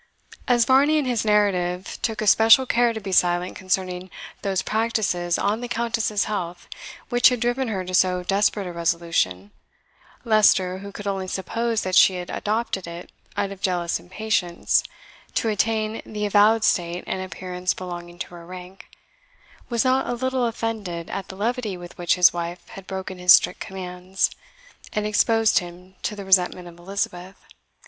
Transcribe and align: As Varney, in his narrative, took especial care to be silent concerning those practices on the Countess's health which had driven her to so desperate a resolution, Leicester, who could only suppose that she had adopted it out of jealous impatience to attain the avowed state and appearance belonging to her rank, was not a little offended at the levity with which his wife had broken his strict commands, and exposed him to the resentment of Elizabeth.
As 0.47 0.65
Varney, 0.65 0.97
in 0.97 1.05
his 1.05 1.23
narrative, 1.23 1.99
took 2.01 2.23
especial 2.23 2.65
care 2.65 2.91
to 2.91 2.99
be 2.99 3.11
silent 3.11 3.55
concerning 3.55 4.09
those 4.41 4.63
practices 4.63 5.37
on 5.37 5.61
the 5.61 5.67
Countess's 5.67 6.23
health 6.23 6.67
which 7.09 7.29
had 7.29 7.39
driven 7.39 7.67
her 7.67 7.85
to 7.85 7.93
so 7.93 8.23
desperate 8.23 8.65
a 8.65 8.73
resolution, 8.73 9.51
Leicester, 10.25 10.79
who 10.79 10.91
could 10.91 11.05
only 11.05 11.27
suppose 11.27 11.81
that 11.83 11.93
she 11.93 12.15
had 12.15 12.31
adopted 12.31 12.87
it 12.87 13.11
out 13.37 13.51
of 13.51 13.61
jealous 13.61 13.99
impatience 13.99 14.81
to 15.35 15.49
attain 15.49 16.01
the 16.03 16.25
avowed 16.25 16.63
state 16.63 17.03
and 17.05 17.21
appearance 17.21 17.75
belonging 17.75 18.17
to 18.17 18.29
her 18.33 18.43
rank, 18.43 18.87
was 19.69 19.85
not 19.85 20.09
a 20.09 20.13
little 20.13 20.47
offended 20.47 21.11
at 21.11 21.27
the 21.27 21.35
levity 21.35 21.77
with 21.77 21.95
which 21.99 22.15
his 22.15 22.33
wife 22.33 22.67
had 22.69 22.87
broken 22.87 23.19
his 23.19 23.33
strict 23.33 23.59
commands, 23.59 24.31
and 24.93 25.05
exposed 25.05 25.59
him 25.59 25.93
to 26.01 26.15
the 26.15 26.25
resentment 26.25 26.67
of 26.67 26.79
Elizabeth. 26.79 27.35